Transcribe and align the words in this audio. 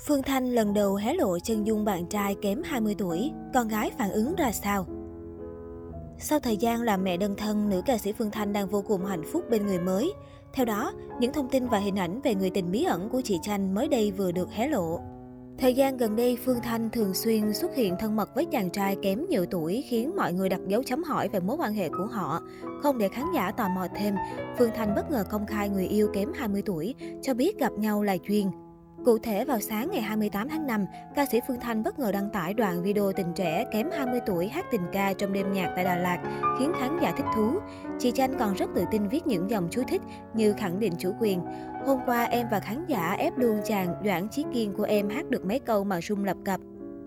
Phương 0.00 0.22
Thanh 0.22 0.54
lần 0.54 0.74
đầu 0.74 0.94
hé 0.94 1.14
lộ 1.14 1.38
chân 1.38 1.66
dung 1.66 1.84
bạn 1.84 2.06
trai 2.06 2.34
kém 2.42 2.62
20 2.62 2.94
tuổi, 2.98 3.32
con 3.54 3.68
gái 3.68 3.90
phản 3.98 4.10
ứng 4.10 4.34
ra 4.34 4.52
sao? 4.52 4.86
Sau 6.18 6.40
thời 6.40 6.56
gian 6.56 6.82
làm 6.82 7.04
mẹ 7.04 7.16
đơn 7.16 7.34
thân, 7.36 7.68
nữ 7.68 7.82
ca 7.86 7.98
sĩ 7.98 8.12
Phương 8.12 8.30
Thanh 8.30 8.52
đang 8.52 8.68
vô 8.68 8.82
cùng 8.82 9.04
hạnh 9.04 9.22
phúc 9.32 9.44
bên 9.50 9.66
người 9.66 9.78
mới. 9.78 10.12
Theo 10.52 10.66
đó, 10.66 10.92
những 11.20 11.32
thông 11.32 11.48
tin 11.48 11.66
và 11.66 11.78
hình 11.78 11.98
ảnh 11.98 12.20
về 12.20 12.34
người 12.34 12.50
tình 12.50 12.72
bí 12.72 12.84
ẩn 12.84 13.08
của 13.08 13.20
chị 13.24 13.38
Chanh 13.42 13.74
mới 13.74 13.88
đây 13.88 14.10
vừa 14.10 14.32
được 14.32 14.50
hé 14.52 14.68
lộ. 14.68 15.00
Thời 15.58 15.74
gian 15.74 15.96
gần 15.96 16.16
đây, 16.16 16.38
Phương 16.44 16.60
Thanh 16.62 16.90
thường 16.90 17.14
xuyên 17.14 17.52
xuất 17.52 17.74
hiện 17.74 17.94
thân 17.98 18.16
mật 18.16 18.34
với 18.34 18.46
chàng 18.46 18.70
trai 18.70 18.96
kém 19.02 19.26
nhiều 19.28 19.46
tuổi 19.50 19.84
khiến 19.88 20.16
mọi 20.16 20.32
người 20.32 20.48
đặt 20.48 20.60
dấu 20.66 20.82
chấm 20.82 21.04
hỏi 21.04 21.28
về 21.28 21.40
mối 21.40 21.56
quan 21.56 21.72
hệ 21.74 21.88
của 21.88 22.06
họ. 22.06 22.40
Không 22.82 22.98
để 22.98 23.08
khán 23.08 23.24
giả 23.34 23.50
tò 23.50 23.68
mò 23.68 23.86
thêm, 23.96 24.14
Phương 24.58 24.70
Thanh 24.74 24.94
bất 24.94 25.10
ngờ 25.10 25.24
công 25.30 25.46
khai 25.46 25.68
người 25.68 25.86
yêu 25.86 26.08
kém 26.14 26.32
20 26.32 26.62
tuổi, 26.66 26.94
cho 27.22 27.34
biết 27.34 27.58
gặp 27.58 27.72
nhau 27.72 28.02
là 28.02 28.16
duyên. 28.28 28.50
Cụ 29.06 29.18
thể 29.18 29.44
vào 29.44 29.60
sáng 29.60 29.90
ngày 29.92 30.02
28 30.02 30.48
tháng 30.48 30.66
5, 30.66 30.86
ca 31.14 31.26
sĩ 31.26 31.40
Phương 31.48 31.60
Thanh 31.60 31.82
bất 31.82 31.98
ngờ 31.98 32.12
đăng 32.12 32.30
tải 32.30 32.54
đoạn 32.54 32.82
video 32.82 33.12
tình 33.12 33.32
trẻ 33.34 33.64
kém 33.72 33.90
20 33.90 34.20
tuổi 34.26 34.48
hát 34.48 34.66
tình 34.70 34.80
ca 34.92 35.12
trong 35.12 35.32
đêm 35.32 35.52
nhạc 35.52 35.72
tại 35.76 35.84
Đà 35.84 35.96
Lạt, 35.96 36.18
khiến 36.58 36.72
khán 36.80 36.98
giả 37.02 37.12
thích 37.16 37.26
thú. 37.34 37.50
Chị 37.98 38.10
Tranh 38.10 38.34
còn 38.38 38.54
rất 38.54 38.70
tự 38.74 38.84
tin 38.90 39.08
viết 39.08 39.26
những 39.26 39.50
dòng 39.50 39.68
chú 39.70 39.82
thích 39.88 40.02
như 40.34 40.52
khẳng 40.52 40.80
định 40.80 40.92
chủ 40.98 41.12
quyền. 41.20 41.40
Hôm 41.86 41.98
qua 42.06 42.24
em 42.24 42.46
và 42.50 42.60
khán 42.60 42.84
giả 42.88 43.12
ép 43.12 43.38
luôn 43.38 43.60
chàng 43.64 43.94
Doãn 44.04 44.28
Chí 44.28 44.44
Kiên 44.54 44.72
của 44.74 44.84
em 44.84 45.08
hát 45.08 45.30
được 45.30 45.44
mấy 45.44 45.58
câu 45.58 45.84
mà 45.84 46.00
rung 46.00 46.24
lập 46.24 46.36
cập. 46.44 46.60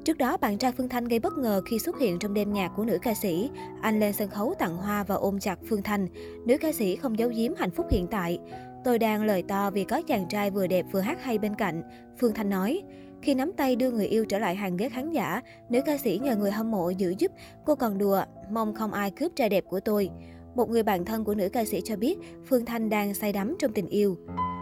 Trước 0.06 0.18
đó, 0.18 0.38
bạn 0.38 0.58
trai 0.58 0.72
Phương 0.72 0.90
Thanh 0.90 1.06
gây 1.06 1.20
bất 1.20 1.38
ngờ 1.38 1.62
khi 1.66 1.80
xuất 1.80 2.00
hiện 2.00 2.20
trong 2.20 2.34
đêm 2.34 2.54
nhạc 2.54 2.72
của 2.76 2.86
nữ 2.86 2.98
ca 3.02 3.14
sĩ. 3.14 3.50
Anh 3.82 4.00
lên 4.00 4.14
sân 4.14 4.30
khấu 4.30 4.54
tặng 4.60 4.78
hoa 4.78 5.04
và 5.04 5.16
ôm 5.16 5.40
chặt 5.40 5.60
Phương 5.70 5.84
Thanh. 5.84 6.08
Nữ 6.46 6.58
ca 6.58 6.72
sĩ 6.72 6.96
không 6.96 7.20
giấu 7.20 7.30
giếm 7.36 7.52
hạnh 7.58 7.72
phúc 7.72 7.86
hiện 7.92 8.08
tại. 8.08 8.40
Tôi 8.84 9.00
đang 9.00 9.24
lời 9.24 9.44
to 9.48 9.72
vì 9.72 9.84
có 9.84 10.02
chàng 10.08 10.28
trai 10.30 10.52
vừa 10.52 10.68
đẹp 10.68 10.86
vừa 10.92 11.00
hát 11.00 11.24
hay 11.24 11.38
bên 11.38 11.56
cạnh. 11.56 11.84
Phương 12.20 12.34
Thanh 12.34 12.50
nói. 12.50 12.82
Khi 13.22 13.34
nắm 13.34 13.52
tay 13.58 13.76
đưa 13.76 13.92
người 13.92 14.08
yêu 14.08 14.26
trở 14.26 14.40
lại 14.40 14.56
hàng 14.56 14.78
ghế 14.78 14.90
khán 14.90 15.12
giả, 15.12 15.42
nữ 15.70 15.82
ca 15.86 15.98
sĩ 15.98 16.20
nhờ 16.24 16.36
người 16.36 16.52
hâm 16.52 16.72
mộ 16.72 16.90
giữ 16.90 17.16
giúp. 17.18 17.32
Cô 17.66 17.76
còn 17.76 17.98
đùa, 17.98 18.22
mong 18.52 18.74
không 18.74 18.94
ai 18.94 19.12
cướp 19.12 19.32
trai 19.36 19.50
đẹp 19.50 19.64
của 19.68 19.80
tôi. 19.80 20.10
Một 20.56 20.70
người 20.70 20.84
bạn 20.84 21.06
thân 21.06 21.24
của 21.24 21.36
nữ 21.36 21.50
ca 21.50 21.66
sĩ 21.66 21.82
cho 21.82 21.96
biết 21.96 22.18
Phương 22.46 22.66
Thanh 22.66 22.90
đang 22.90 23.14
say 23.14 23.34
đắm 23.34 23.56
trong 23.60 23.74
tình 23.74 23.88
yêu. 23.88 24.18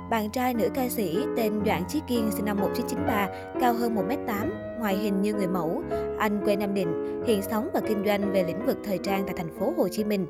Bạn 0.10 0.30
trai 0.32 0.54
nữ 0.54 0.70
ca 0.74 0.90
sĩ 0.90 1.18
tên 1.38 1.62
Doãn 1.66 1.84
Chí 1.90 2.02
Kiên 2.08 2.32
sinh 2.32 2.46
năm 2.46 2.58
1993, 2.58 3.30
cao 3.60 3.74
hơn 3.74 3.96
1m8, 3.96 4.50
ngoại 4.80 4.98
hình 4.98 5.22
như 5.22 5.34
người 5.34 5.48
mẫu. 5.48 5.82
Anh 6.20 6.42
quê 6.46 6.56
Nam 6.56 6.74
Định, 6.74 7.24
hiện 7.28 7.42
sống 7.42 7.70
và 7.74 7.82
kinh 7.88 8.06
doanh 8.06 8.32
về 8.34 8.44
lĩnh 8.44 8.66
vực 8.66 8.78
thời 8.84 8.98
trang 8.98 9.24
tại 9.26 9.36
thành 9.38 9.60
phố 9.60 9.74
Hồ 9.78 9.88
Chí 9.88 10.04
Minh. 10.04 10.26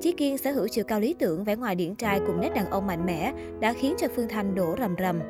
Chí 0.00 0.12
Kiên 0.12 0.38
sở 0.38 0.52
hữu 0.52 0.68
chiều 0.68 0.84
cao 0.84 1.00
lý 1.00 1.14
tưởng, 1.14 1.44
vẻ 1.44 1.56
ngoài 1.56 1.74
điển 1.74 1.94
trai 1.94 2.20
cùng 2.26 2.40
nét 2.40 2.50
đàn 2.54 2.70
ông 2.70 2.86
mạnh 2.86 3.06
mẽ 3.06 3.32
đã 3.60 3.72
khiến 3.72 3.94
cho 3.98 4.06
Phương 4.16 4.28
Thanh 4.28 4.54
đổ 4.54 4.74
rầm 4.78 4.94
rầm. 4.98 5.20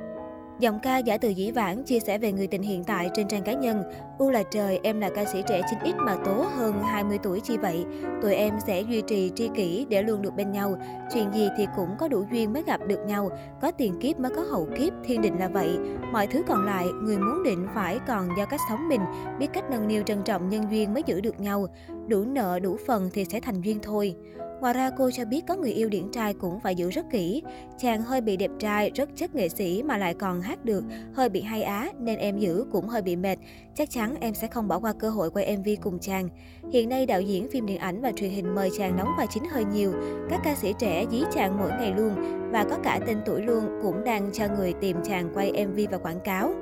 Giọng 0.61 0.79
ca 0.83 0.99
giả 0.99 1.19
từ 1.19 1.29
dĩ 1.29 1.51
vãng 1.51 1.85
chia 1.85 2.01
sẻ 2.01 2.19
về 2.19 2.33
người 2.33 2.47
tình 2.47 2.63
hiện 2.63 2.85
tại 2.85 3.11
trên 3.15 3.29
trang 3.29 3.43
cá 3.43 3.53
nhân. 3.53 3.83
U 4.19 4.31
là 4.31 4.43
trời, 4.43 4.81
em 4.83 5.01
là 5.01 5.11
ca 5.15 5.25
sĩ 5.25 5.43
trẻ 5.49 5.61
9X 5.61 6.05
mà 6.05 6.17
tố 6.25 6.33
hơn 6.57 6.83
20 6.83 7.19
tuổi 7.23 7.41
chi 7.41 7.57
vậy. 7.57 7.85
Tụi 8.23 8.35
em 8.35 8.55
sẽ 8.67 8.81
duy 8.81 9.03
trì 9.07 9.31
tri 9.35 9.49
kỷ 9.55 9.87
để 9.89 10.03
luôn 10.03 10.23
được 10.23 10.35
bên 10.37 10.53
nhau. 10.53 10.77
Chuyện 11.15 11.33
gì 11.35 11.49
thì 11.57 11.67
cũng 11.77 11.89
có 11.99 12.09
đủ 12.09 12.25
duyên 12.33 12.53
mới 12.53 12.63
gặp 12.63 12.81
được 12.87 13.01
nhau. 13.07 13.31
Có 13.61 13.71
tiền 13.71 14.01
kiếp 14.01 14.19
mới 14.19 14.31
có 14.37 14.43
hậu 14.43 14.69
kiếp, 14.79 14.93
thiên 15.05 15.21
định 15.21 15.39
là 15.39 15.49
vậy. 15.49 15.79
Mọi 16.13 16.27
thứ 16.27 16.43
còn 16.49 16.65
lại, 16.65 16.89
người 17.03 17.19
muốn 17.19 17.43
định 17.43 17.67
phải 17.75 17.99
còn 18.07 18.29
do 18.39 18.45
cách 18.45 18.61
sống 18.69 18.89
mình, 18.89 19.01
biết 19.39 19.47
cách 19.53 19.65
nâng 19.71 19.89
niu 19.89 20.03
trân 20.03 20.23
trọng 20.23 20.49
nhân 20.49 20.65
duyên 20.71 20.95
mới 20.95 21.03
giữ 21.07 21.21
được 21.21 21.41
nhau. 21.41 21.67
Đủ 22.09 22.25
nợ, 22.25 22.59
đủ 22.59 22.77
phần 22.87 23.11
thì 23.13 23.25
sẽ 23.25 23.41
thành 23.41 23.61
duyên 23.61 23.79
thôi. 23.83 24.17
Ngoài 24.61 24.75
ra, 24.75 24.91
cô 24.99 25.11
cho 25.11 25.25
biết 25.25 25.47
có 25.49 25.57
người 25.57 25.73
yêu 25.73 25.89
điển 25.89 26.11
trai 26.13 26.35
cũng 26.35 26.61
phải 26.61 26.75
giữ 26.75 26.91
rất 26.91 27.07
kỹ. 27.11 27.43
Chàng 27.79 28.03
hơi 28.03 28.21
bị 28.21 28.37
đẹp 28.37 28.51
trai, 28.59 28.91
rất 28.95 29.09
chất 29.17 29.35
nghệ 29.35 29.49
sĩ 29.49 29.83
mà 29.83 29.99
lại 29.99 30.15
còn 30.15 30.41
hát 30.41 30.65
được, 30.65 30.85
hơi 31.15 31.29
bị 31.29 31.41
hay 31.41 31.63
á 31.63 31.91
nên 31.99 32.19
em 32.19 32.39
giữ 32.39 32.65
cũng 32.73 32.89
hơi 32.89 33.03
bị 33.03 33.17
mệt. 33.17 33.39
Chắc 33.75 33.91
chắn 33.91 34.15
em 34.21 34.35
sẽ 34.35 34.47
không 34.47 34.69
bỏ 34.69 34.79
qua 34.79 34.93
cơ 34.93 35.11
hội 35.11 35.31
quay 35.31 35.57
MV 35.57 35.69
cùng 35.83 35.99
chàng. 35.99 36.29
Hiện 36.73 36.89
nay 36.89 37.07
đạo 37.07 37.21
diễn 37.21 37.51
phim 37.51 37.67
điện 37.67 37.79
ảnh 37.79 38.01
và 38.01 38.13
truyền 38.17 38.31
hình 38.31 38.55
mời 38.55 38.71
chàng 38.79 38.97
đóng 38.97 39.09
vai 39.19 39.27
chính 39.31 39.45
hơi 39.45 39.65
nhiều. 39.65 39.93
Các 40.31 40.41
ca 40.45 40.55
sĩ 40.55 40.75
trẻ 40.79 41.07
dí 41.11 41.23
chàng 41.33 41.59
mỗi 41.59 41.71
ngày 41.71 41.93
luôn 41.97 42.15
và 42.53 42.65
có 42.71 42.79
cả 42.83 43.01
tên 43.07 43.19
tuổi 43.27 43.43
luôn 43.43 43.65
cũng 43.83 44.05
đang 44.05 44.31
cho 44.33 44.45
người 44.57 44.73
tìm 44.81 44.97
chàng 45.05 45.31
quay 45.35 45.67
MV 45.67 45.81
và 45.91 45.99
quảng 45.99 46.21
cáo. 46.25 46.53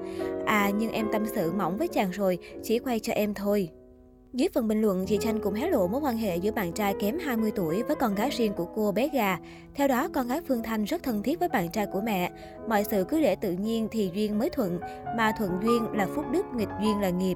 À 0.46 0.70
nhưng 0.78 0.92
em 0.92 1.06
tâm 1.12 1.24
sự 1.34 1.52
mỏng 1.52 1.76
với 1.76 1.88
chàng 1.88 2.10
rồi, 2.10 2.38
chỉ 2.62 2.78
quay 2.78 3.00
cho 3.00 3.12
em 3.12 3.34
thôi. 3.34 3.68
Dưới 4.32 4.48
phần 4.54 4.68
bình 4.68 4.82
luận, 4.82 5.04
chị 5.06 5.18
Tranh 5.20 5.40
cũng 5.40 5.54
hé 5.54 5.70
lộ 5.70 5.88
mối 5.88 6.00
quan 6.00 6.16
hệ 6.16 6.36
giữa 6.36 6.52
bạn 6.52 6.72
trai 6.72 6.94
kém 7.00 7.18
20 7.18 7.50
tuổi 7.50 7.82
với 7.82 7.96
con 7.96 8.14
gái 8.14 8.30
riêng 8.30 8.52
của 8.52 8.64
cô 8.74 8.92
bé 8.92 9.08
gà. 9.08 9.38
Theo 9.74 9.88
đó, 9.88 10.08
con 10.14 10.28
gái 10.28 10.40
Phương 10.48 10.62
Thanh 10.62 10.84
rất 10.84 11.02
thân 11.02 11.22
thiết 11.22 11.40
với 11.40 11.48
bạn 11.48 11.68
trai 11.68 11.86
của 11.86 12.00
mẹ. 12.00 12.30
Mọi 12.68 12.84
sự 12.84 13.04
cứ 13.08 13.20
để 13.20 13.34
tự 13.34 13.52
nhiên 13.52 13.88
thì 13.90 14.10
duyên 14.14 14.38
mới 14.38 14.50
thuận, 14.50 14.78
mà 15.16 15.32
thuận 15.38 15.50
duyên 15.62 15.92
là 15.92 16.06
phúc 16.14 16.24
đức, 16.32 16.46
nghịch 16.56 16.68
duyên 16.82 17.00
là 17.00 17.10
nghiệp. 17.10 17.34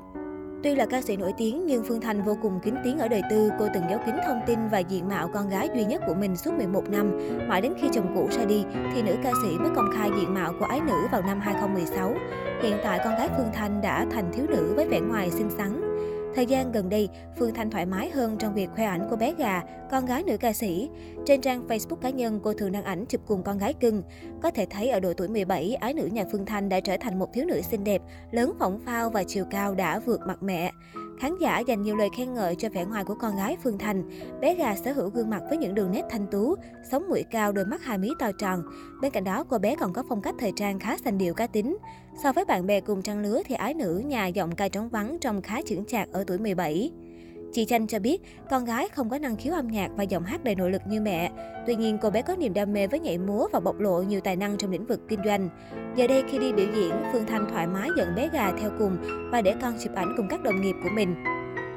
Tuy 0.63 0.75
là 0.75 0.87
ca 0.87 1.03
sĩ 1.03 1.17
nổi 1.17 1.33
tiếng 1.39 1.67
nhưng 1.67 1.85
Phương 1.85 2.01
Thanh 2.01 2.23
vô 2.23 2.37
cùng 2.43 2.61
kín 2.61 2.75
tiếng 2.85 2.99
ở 2.99 3.09
đời 3.09 3.23
tư, 3.31 3.51
cô 3.59 3.69
từng 3.75 3.85
giấu 3.91 4.01
kín 4.07 4.15
thông 4.27 4.41
tin 4.47 4.59
và 4.69 4.79
diện 4.79 5.09
mạo 5.09 5.29
con 5.35 5.49
gái 5.49 5.69
duy 5.75 5.85
nhất 5.85 6.03
của 6.07 6.15
mình 6.15 6.37
suốt 6.37 6.55
11 6.55 6.89
năm. 6.91 7.19
Mãi 7.49 7.61
đến 7.61 7.73
khi 7.81 7.89
chồng 7.93 8.13
cũ 8.15 8.29
ra 8.31 8.45
đi 8.45 8.65
thì 8.95 9.03
nữ 9.03 9.15
ca 9.23 9.31
sĩ 9.43 9.59
mới 9.59 9.71
công 9.77 9.91
khai 9.97 10.11
diện 10.21 10.35
mạo 10.35 10.53
của 10.59 10.65
ái 10.65 10.81
nữ 10.81 11.07
vào 11.13 11.23
năm 11.23 11.41
2016. 11.41 12.15
Hiện 12.63 12.77
tại 12.85 13.01
con 13.05 13.15
gái 13.15 13.29
Phương 13.37 13.53
Thanh 13.53 13.81
đã 13.81 14.07
thành 14.11 14.33
thiếu 14.33 14.47
nữ 14.49 14.73
với 14.77 14.89
vẻ 14.89 15.01
ngoài 15.01 15.31
xinh 15.31 15.51
xắn. 15.51 15.82
Thời 16.35 16.47
gian 16.47 16.73
gần 16.73 16.89
đây, 16.89 17.09
Phương 17.39 17.55
Thanh 17.55 17.71
thoải 17.71 17.87
mái 17.87 18.11
hơn 18.11 18.37
trong 18.39 18.55
việc 18.55 18.69
khoe 18.75 18.85
ảnh 18.85 19.07
của 19.11 19.17
bé 19.17 19.35
gà, 19.39 19.63
con 19.91 20.07
gái 20.07 20.23
nữ 20.23 20.37
ca 20.37 20.53
sĩ. 20.53 20.91
Trên 21.27 21.41
trang 21.41 21.67
Facebook 21.69 21.97
cá 21.97 22.11
nhân, 22.11 22.41
cô 22.43 22.53
thường 22.53 22.73
đăng 22.73 22.85
ảnh 22.85 23.07
chụp 23.07 23.21
cùng 23.27 23.43
con 23.43 23.59
gái 23.59 23.75
cưng. 23.75 24.03
Có 24.43 24.51
thể 24.51 24.67
thấy 24.71 24.89
ở 24.89 25.01
độ 25.01 25.13
tuổi 25.17 25.29
17, 25.29 25.75
ái 25.75 25.95
nữ 25.95 26.07
nhà 26.13 26.25
Phương 26.33 26.47
Thanh 26.47 26.69
đã 26.69 26.81
trở 26.81 26.97
thành 27.01 27.19
một 27.19 27.33
thiếu 27.33 27.45
nữ 27.45 27.61
xinh 27.61 27.85
đẹp, 27.85 28.03
lớn 28.31 28.53
phỏng 28.59 28.81
phao 28.87 29.11
và 29.11 29.25
chiều 29.25 29.45
cao 29.51 29.75
đã 29.75 29.99
vượt 29.99 30.21
mặt 30.27 30.43
mẹ. 30.43 30.73
Khán 31.19 31.39
giả 31.39 31.59
dành 31.59 31.83
nhiều 31.83 31.97
lời 31.97 32.09
khen 32.17 32.35
ngợi 32.35 32.55
cho 32.55 32.69
vẻ 32.69 32.85
ngoài 32.85 33.05
của 33.05 33.15
con 33.15 33.37
gái 33.37 33.57
Phương 33.63 33.79
Thành. 33.79 34.03
Bé 34.41 34.55
gà 34.55 34.77
sở 34.77 34.93
hữu 34.93 35.11
gương 35.11 35.31
mặt 35.31 35.43
với 35.49 35.59
những 35.59 35.75
đường 35.75 35.91
nét 35.91 36.03
thanh 36.11 36.27
tú, 36.27 36.55
sống 36.91 37.09
mũi 37.09 37.25
cao, 37.31 37.53
đôi 37.53 37.65
mắt 37.65 37.83
hai 37.85 37.99
mí 37.99 38.09
to 38.19 38.33
tròn. 38.33 38.63
Bên 39.03 39.13
cạnh 39.13 39.25
đó, 39.25 39.45
cô 39.45 39.59
bé 39.59 39.77
còn 39.77 39.93
có 39.93 40.03
phong 40.09 40.23
cách 40.23 40.35
thời 40.39 40.53
trang 40.57 40.79
khá 40.79 40.97
sành 41.05 41.19
điệu 41.19 41.35
cá 41.35 41.47
tính. 41.47 41.77
So 42.23 42.33
với 42.33 42.45
bạn 42.45 42.67
bè 42.67 42.81
cùng 42.81 43.03
trang 43.03 43.23
lứa 43.23 43.43
thì 43.47 43.55
ái 43.55 43.75
nữ 43.75 44.03
nhà 44.07 44.27
giọng 44.27 44.55
ca 44.57 44.69
trống 44.69 44.89
vắng 44.89 45.19
trông 45.21 45.43
khá 45.43 45.61
chững 45.67 45.85
chạc 45.85 46.09
ở 46.13 46.25
tuổi 46.27 46.39
17. 46.39 46.93
Chị 47.53 47.65
Chanh 47.65 47.87
cho 47.87 47.99
biết, 47.99 48.23
con 48.51 48.65
gái 48.65 48.89
không 48.89 49.11
có 49.11 49.19
năng 49.19 49.37
khiếu 49.37 49.55
âm 49.55 49.69
nhạc 49.69 49.91
và 49.97 50.05
giọng 50.05 50.25
hát 50.25 50.45
đầy 50.45 50.55
nội 50.55 50.71
lực 50.71 50.83
như 50.87 51.01
mẹ. 51.01 51.31
Tuy 51.67 51.75
nhiên, 51.75 51.99
cô 52.03 52.11
bé 52.11 52.23
có 52.23 52.37
niềm 52.37 52.55
đam 52.55 52.73
mê 52.73 52.87
với 52.87 53.01
nhảy 53.01 53.19
múa 53.19 53.49
và 53.53 53.61
bộc 53.61 53.81
lộ 53.81 54.03
nhiều 54.03 54.21
tài 54.21 54.37
năng 54.37 54.57
trong 54.57 54.71
lĩnh 54.71 54.87
vực 54.87 55.01
kinh 55.09 55.21
doanh. 55.25 55.49
Giờ 55.97 56.07
đây 56.07 56.25
khi 56.31 56.39
đi 56.39 56.53
biểu 56.53 56.67
diễn, 56.75 56.93
Phương 57.13 57.27
Thanh 57.27 57.47
thoải 57.51 57.67
mái 57.67 57.89
dẫn 57.97 58.15
bé 58.15 58.29
gà 58.33 58.53
theo 58.61 58.71
cùng 58.79 58.97
và 59.33 59.43
để 59.43 59.55
con 59.63 59.75
chụp 59.81 59.95
ảnh 59.95 60.15
cùng 60.17 60.29
các 60.29 60.43
đồng 60.43 60.61
nghiệp 60.61 60.75
của 60.85 60.91
mình. 60.95 61.15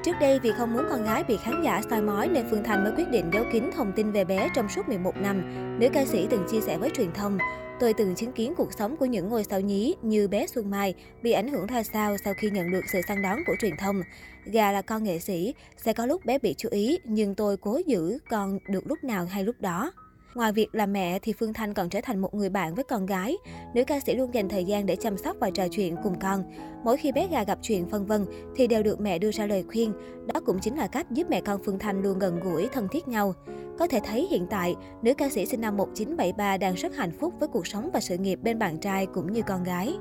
Trước 0.06 0.16
đây 0.20 0.40
vì 0.40 0.52
không 0.58 0.74
muốn 0.74 0.86
con 0.90 1.04
gái 1.04 1.24
bị 1.24 1.38
khán 1.38 1.62
giả 1.64 1.82
soi 1.90 2.02
mói 2.02 2.28
nên 2.28 2.46
Phương 2.50 2.64
Thanh 2.64 2.84
mới 2.84 2.94
quyết 2.98 3.10
định 3.12 3.30
giấu 3.34 3.46
kín 3.52 3.70
thông 3.76 3.92
tin 3.96 4.12
về 4.12 4.26
bé 4.26 4.50
trong 4.56 4.70
suốt 4.70 4.88
11 4.88 5.18
năm. 5.18 5.42
Nữ 5.80 5.88
ca 5.94 6.06
sĩ 6.06 6.28
từng 6.30 6.46
chia 6.52 6.62
sẻ 6.62 6.78
với 6.78 6.90
truyền 6.90 7.12
thông, 7.14 7.38
Tôi 7.80 7.94
từng 7.94 8.16
chứng 8.16 8.32
kiến 8.32 8.54
cuộc 8.58 8.74
sống 8.74 8.98
của 8.98 9.06
những 9.06 9.30
ngôi 9.30 9.44
sao 9.44 9.62
nhí 9.62 9.96
như 10.02 10.28
bé 10.28 10.48
Xuân 10.48 10.70
Mai 10.70 10.96
bị 11.22 11.32
ảnh 11.32 11.48
hưởng 11.48 11.68
ra 11.68 11.84
sao 11.84 12.18
sau 12.24 12.34
khi 12.38 12.50
nhận 12.50 12.72
được 12.72 12.82
sự 12.92 13.02
săn 13.08 13.22
đón 13.22 13.40
của 13.48 13.56
truyền 13.62 13.78
thông. 13.78 14.02
Gà 14.46 14.72
là 14.72 14.82
con 14.82 15.04
nghệ 15.04 15.20
sĩ, 15.20 15.54
sẽ 15.78 15.94
có 15.94 16.06
lúc 16.06 16.26
bé 16.26 16.40
bị 16.40 16.56
chú 16.58 16.70
ý, 16.72 17.00
nhưng 17.04 17.36
tôi 17.36 17.58
cố 17.58 17.80
giữ 17.86 18.18
con 18.30 18.60
được 18.68 18.88
lúc 18.88 19.04
nào 19.04 19.26
hay 19.26 19.44
lúc 19.44 19.56
đó. 19.60 19.92
Ngoài 20.36 20.52
việc 20.52 20.76
là 20.76 20.86
mẹ 20.86 21.20
thì 21.20 21.34
Phương 21.34 21.54
Thanh 21.54 21.74
còn 21.74 21.90
trở 21.90 22.00
thành 22.04 22.20
một 22.20 22.34
người 22.34 22.50
bạn 22.50 22.76
với 22.76 22.84
con 22.84 23.06
gái. 23.06 23.38
Nữ 23.74 23.84
ca 23.84 24.00
sĩ 24.00 24.16
luôn 24.16 24.34
dành 24.34 24.50
thời 24.50 24.66
gian 24.66 24.86
để 24.86 24.96
chăm 24.96 25.18
sóc 25.18 25.36
và 25.40 25.50
trò 25.50 25.68
chuyện 25.68 25.96
cùng 26.04 26.20
con. 26.20 26.44
Mỗi 26.84 26.98
khi 26.98 27.12
bé 27.12 27.28
gà 27.28 27.44
gặp 27.44 27.60
chuyện 27.62 27.90
phân 27.90 28.06
vân 28.06 28.26
thì 28.56 28.68
đều 28.68 28.84
được 28.84 29.00
mẹ 29.00 29.20
đưa 29.20 29.32
ra 29.32 29.46
lời 29.46 29.64
khuyên. 29.68 29.94
Đó 30.34 30.40
cũng 30.46 30.60
chính 30.60 30.78
là 30.78 30.88
cách 30.88 31.12
giúp 31.12 31.28
mẹ 31.30 31.42
con 31.42 31.64
Phương 31.64 31.80
Thanh 31.80 32.02
luôn 32.02 32.20
gần 32.20 32.40
gũi, 32.40 32.68
thân 32.74 32.88
thiết 32.88 33.08
nhau. 33.08 33.34
Có 33.80 33.88
thể 33.88 34.00
thấy 34.04 34.28
hiện 34.32 34.48
tại, 34.50 34.76
nữ 35.02 35.14
ca 35.14 35.30
sĩ 35.30 35.46
sinh 35.46 35.62
năm 35.62 35.78
1973 35.78 36.58
đang 36.58 36.76
rất 36.76 36.96
hạnh 36.96 37.12
phúc 37.20 37.34
với 37.40 37.48
cuộc 37.48 37.68
sống 37.68 37.90
và 37.94 38.00
sự 38.00 38.18
nghiệp 38.18 38.40
bên 38.44 38.60
bạn 38.60 38.78
trai 38.78 39.06
cũng 39.06 39.34
như 39.34 39.42
con 39.42 39.64
gái. 39.64 39.98